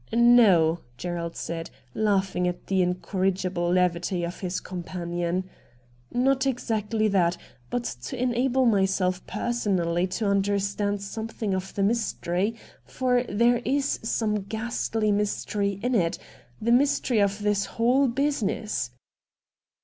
'No,' 0.41 0.79
Gerald 0.97 1.35
said, 1.35 1.69
laughing 1.93 2.47
at 2.47 2.65
the 2.65 2.81
incor 2.83 3.21
rigible 3.31 3.71
levity 3.71 4.23
of 4.23 4.39
his 4.39 4.59
companion, 4.59 5.47
* 5.83 5.91
not 6.11 6.47
exactly 6.47 7.07
that, 7.09 7.37
but 7.69 7.83
to 8.05 8.19
enable 8.19 8.65
myself 8.65 9.23
personally 9.27 10.07
to 10.07 10.25
under 10.25 10.57
stand 10.57 11.03
something 11.03 11.53
of 11.53 11.75
the 11.75 11.83
mystery, 11.83 12.55
for 12.83 13.21
there 13.29 13.57
is 13.57 13.99
some 14.01 14.41
ghastly 14.41 15.11
mystery 15.11 15.79
in 15.83 15.93
it— 15.93 16.17
the 16.59 16.71
mystery 16.71 17.19
of 17.19 17.43
this 17.43 17.65
whole 17.67 18.07
business.' 18.07 18.89